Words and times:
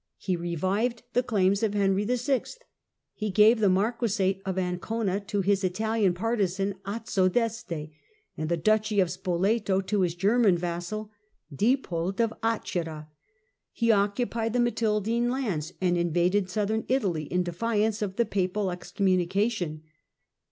He 0.17 0.35
revived 0.35 1.03
the 1.13 1.21
claims 1.21 1.61
of 1.61 1.75
Henry 1.75 2.03
VI. 2.05 2.41
He 3.13 3.29
gave 3.29 3.59
the 3.59 3.69
marquisate 3.69 4.41
of 4.47 4.57
Ancona 4.57 5.19
to 5.19 5.41
his 5.41 5.63
Italian 5.63 6.15
partisan 6.15 6.73
Azzo 6.87 7.29
d'Este, 7.31 7.91
and 8.35 8.49
the 8.49 8.57
duchy 8.57 8.99
of 8.99 9.11
Spoleto 9.11 9.79
to 9.79 10.01
his 10.01 10.15
German 10.15 10.57
vassal 10.57 11.11
Diepold 11.53 12.19
of 12.19 12.33
Acerra. 12.41 13.09
He 13.71 13.91
occupied 13.91 14.53
the 14.53 14.59
Matildine 14.59 15.29
lands, 15.29 15.71
and 15.79 15.95
invaded 15.95 16.49
southern 16.49 16.83
Italy 16.87 17.25
in 17.25 17.43
defiance 17.43 18.01
of 18.01 18.15
the 18.15 18.25
papal 18.25 18.71
excommunication. 18.71 19.83